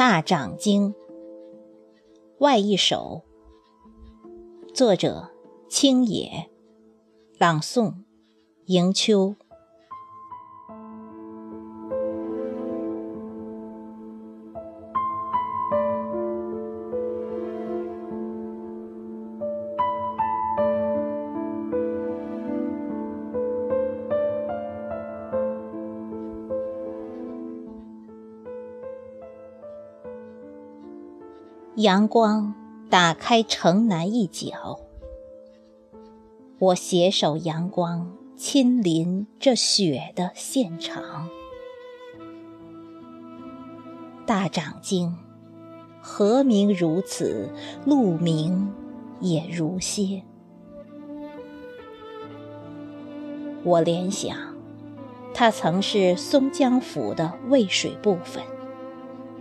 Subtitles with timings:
[0.00, 0.94] 大长经，
[2.38, 3.20] 外一首。
[4.74, 5.28] 作者：
[5.68, 6.48] 青野，
[7.36, 7.92] 朗诵：
[8.64, 9.36] 迎秋。
[31.80, 32.52] 阳光
[32.90, 34.80] 打开城南一角，
[36.58, 41.30] 我携手阳光亲临这雪的现场。
[44.26, 45.16] 大长今，
[46.02, 47.48] 河明如此，
[47.86, 48.70] 路明
[49.20, 50.22] 也如歇。
[53.64, 54.36] 我联想，
[55.32, 58.44] 它曾是松江府的渭水部分。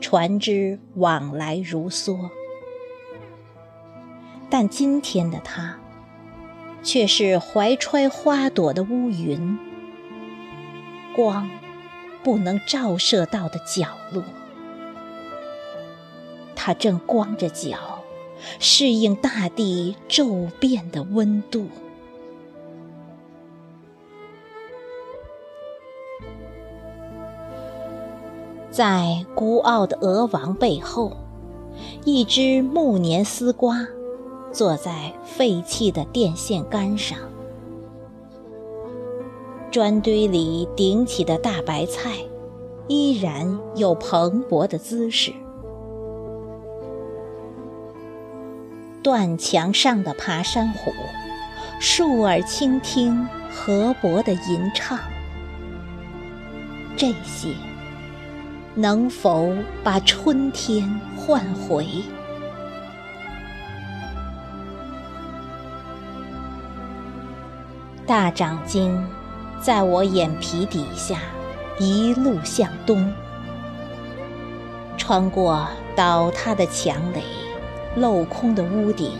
[0.00, 2.30] 船只往来如梭，
[4.48, 5.78] 但今天的他，
[6.82, 9.58] 却是怀揣花朵的乌云，
[11.14, 11.50] 光
[12.22, 14.22] 不能照射到的角落。
[16.54, 18.04] 他正光着脚，
[18.60, 21.68] 适应大地骤变的温度。
[28.76, 31.16] 在孤傲的鹅王背后，
[32.04, 33.86] 一只暮年丝瓜
[34.52, 37.18] 坐在废弃的电线杆上。
[39.70, 42.16] 砖堆里顶起的大白菜，
[42.86, 45.32] 依然有蓬勃的姿势。
[49.02, 50.92] 断墙上的爬山虎，
[51.80, 54.98] 竖耳倾听河伯的吟唱。
[56.94, 57.54] 这些。
[58.78, 61.86] 能否把春天唤回？
[68.06, 68.94] 大长今
[69.62, 71.16] 在我眼皮底下
[71.78, 73.10] 一路向东，
[74.98, 75.66] 穿过
[75.96, 77.22] 倒塌的墙垒、
[77.98, 79.12] 镂空的屋顶，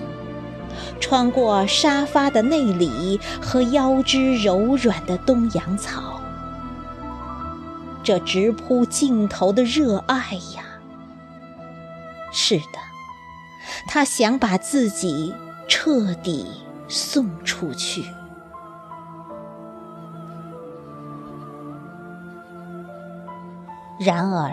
[1.00, 6.15] 穿过沙发的内里和腰肢柔软的东洋草。
[8.06, 10.62] 这直扑尽头的热爱呀！
[12.30, 12.78] 是的，
[13.88, 15.34] 他想把自己
[15.66, 16.46] 彻底
[16.86, 18.04] 送出去。
[23.98, 24.52] 然而，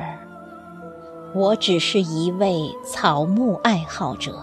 [1.35, 4.41] 我只是一位草木爱好者，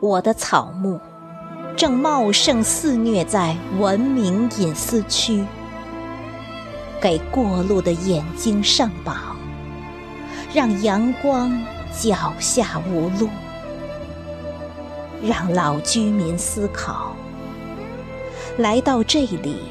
[0.00, 1.00] 我的草木
[1.74, 5.46] 正茂盛肆虐在文明隐私区。
[7.02, 9.36] 给过路的眼睛上绑，
[10.54, 11.60] 让阳光
[11.92, 13.28] 脚下无路，
[15.20, 17.16] 让老居民思考：
[18.56, 19.62] 来到这里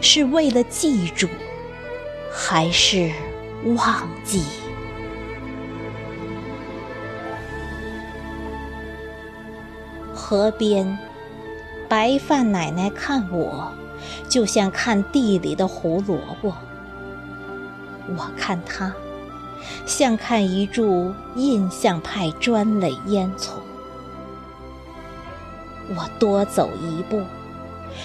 [0.00, 1.26] 是为了记住，
[2.32, 3.10] 还是
[3.74, 4.44] 忘记？
[10.14, 10.96] 河边，
[11.88, 13.72] 白饭奶奶看我。
[14.28, 16.54] 就像看地里的胡萝卜，
[18.08, 18.92] 我看它，
[19.84, 23.50] 像看一株印象派砖垒烟囱。
[25.88, 27.22] 我多走一步，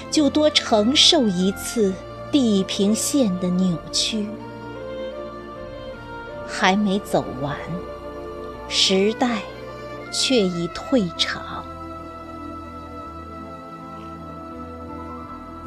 [0.10, 1.94] 就多承受一次
[2.32, 4.28] 地平线的扭曲。
[6.48, 7.58] 还没走完，
[8.68, 9.40] 时代
[10.12, 11.51] 却已退场。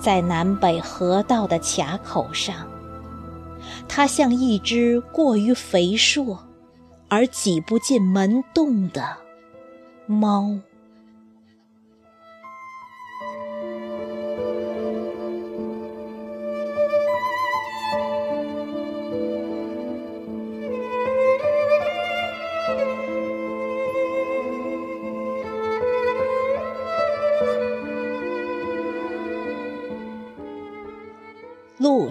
[0.04, 2.54] 在南北河道的卡口上，
[3.88, 6.38] 它像一只过于肥硕
[7.08, 9.16] 而挤不进门洞的
[10.04, 10.58] 猫。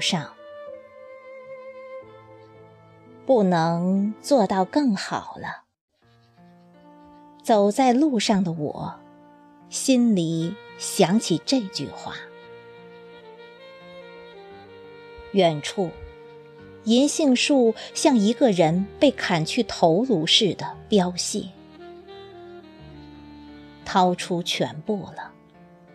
[0.03, 0.33] 上
[3.25, 5.63] 不能做到更好了。
[7.41, 8.99] 走在路上的我，
[9.69, 12.15] 心里想起这句话。
[15.31, 15.89] 远处，
[16.83, 21.45] 银杏树像一个人被砍去头颅似的凋谢。
[23.85, 25.31] 掏出全部了，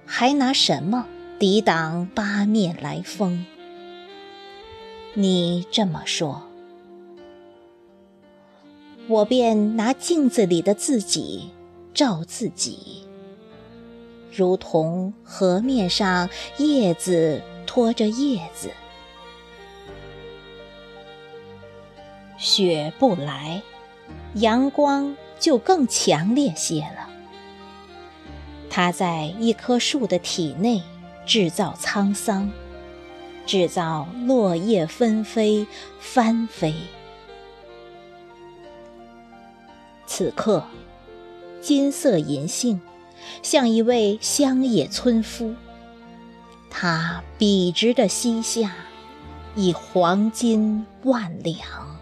[0.06, 1.06] 还拿什么
[1.38, 3.44] 抵挡八面来风？
[5.20, 6.44] 你这么说，
[9.08, 11.50] 我便拿镜子里的自己
[11.92, 13.04] 照自己，
[14.32, 18.70] 如同河面上叶子拖着叶子。
[22.36, 23.60] 雪不来，
[24.34, 27.10] 阳光就更强烈些了。
[28.70, 30.80] 它在一棵树的体内
[31.26, 32.48] 制造沧桑，
[33.48, 35.66] 制造落叶纷飞、
[35.98, 36.74] 翻飞。
[40.06, 40.62] 此刻，
[41.62, 42.78] 金色银杏
[43.42, 45.54] 像一位乡野村夫，
[46.68, 48.74] 他笔直的膝下，
[49.56, 51.97] 已黄金万两。